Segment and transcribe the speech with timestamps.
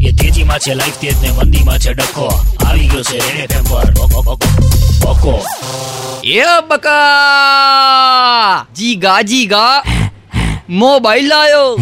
[0.00, 2.28] એ તેજીમાં છે લાઈફ તેજ ને મંદીમાં છે, ડખો.
[2.66, 3.92] આવી ગયો છે, રેડે ટેમ્પર
[5.04, 5.40] ઓકો
[6.22, 8.66] એ બકા!
[8.74, 9.82] જીગા જીગા.
[10.68, 11.76] મોબાઈલ લાયો.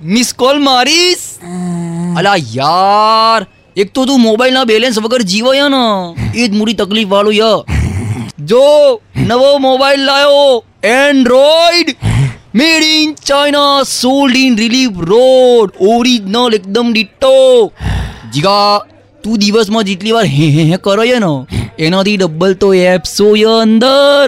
[0.00, 1.38] મિસ કોલ મારીશ.
[2.16, 3.46] અલા યાર,
[3.76, 6.14] એક તો તું મોબાઈલ ના બેલેન્સ વગર જીવો યા ને.
[6.34, 7.64] એ જ મોટી તકલીફ વાળું ય.
[8.38, 11.96] જો નવો મોબાઈલ લાયો Android
[12.58, 17.34] made in China sold in relief road original એકદમ ડિટ્ટો
[18.34, 18.82] જીગા
[19.24, 21.30] તું દિવસમાં જેટલી વાર હે હે હે કરો છે ને.
[21.78, 24.26] એનાથી ડબલ તો એપ્સો ય અંદર.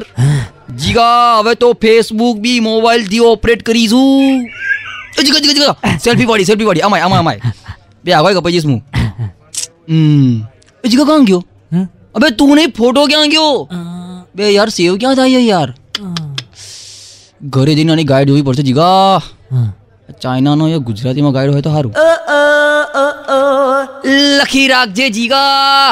[0.85, 4.47] જીગા હવે તો ફેસબુક બી મોબાઈલથી ઓપરેટ કરીશું.
[5.19, 6.87] જીગા જીગા જીગા સેલ્ફી પાડી સેલ્ફી પાડી.
[6.91, 7.41] અમાય અમાય અમાય
[8.05, 8.81] બે આગળ કપાઈ જઈશ હું
[10.85, 11.43] જીગા ક્યાં ગયો?
[12.15, 13.55] અબે તું નહીં ફોટો ક્યાં ગયો?
[14.37, 15.71] બે યાર સેવ ક્યાં થાય યાર?
[17.43, 18.63] ઘરે જઈને આની ગાઈડ જોવી પડશે.
[18.63, 19.21] જીગા!
[20.23, 21.93] ચાઇનાનો એ ગુજરાતીમાં ગાઈડ હોય તો સારું
[24.41, 25.91] લખી રાખજે જીગા!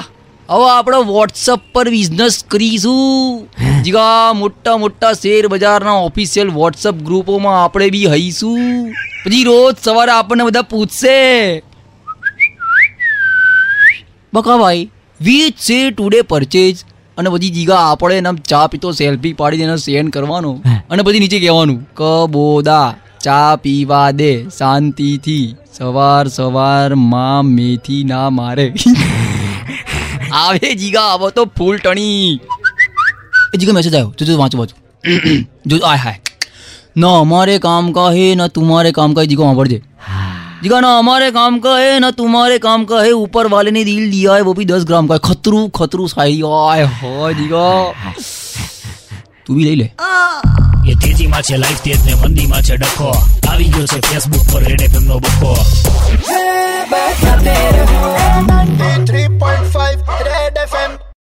[0.51, 3.49] હવે આપણે વોટ્સઅપ પર બિઝનેસ કરીશું.
[3.83, 8.93] જીગા મોટા મોટા શેર બજારના ઓફિશિયલ વોટ્સઅપ ગ્રુપોમાં આપણે બી હઈશું.
[9.27, 11.63] પછી રોજ સવારે આપણને બધા પૂછશે.
[14.35, 16.77] બકાભાઈ વીચ શેર ટુડે પરચેજ
[17.21, 20.53] અને પછી જીગા આપણે એને ચા પીતો સેલ્ફી પાડી એને સેન્ડ કરવાનો
[20.91, 28.67] અને પછી નીચે કહેવાનું કબોદા ચા પીવા દે શાંતિથી સવાર સવારમાં મેથી ના મારે.
[30.43, 32.41] આવે જીગા આવો તો ફૂલ ટણી.
[33.55, 34.15] એ જીગા મેસેજ આવ્યો.
[34.19, 34.77] જો વાંચો વાંચો.
[35.67, 36.21] જો આય હાય.
[36.97, 39.83] ન અમારે કામ કાહે ન તુમારે કામ કાહે જીગો સાંભળજે.
[40.07, 40.40] હા.
[40.64, 44.10] जीगा ना हमारे काम का है ना तुम्हारे काम का है ऊपर वाले ने दिल
[44.12, 47.70] दिया है वो भी दस ग्राम का है खतरू खतरू शायरी आय हो जीगा
[49.46, 49.90] तू भी ले ले
[50.86, 53.10] એ તેજીમાં છે લાઈફ તેજ ને મંદીમાં છે ડખો
[53.48, 55.54] આવી ગયો છે ફેસબુક પર રેડ એફએમ નો બકો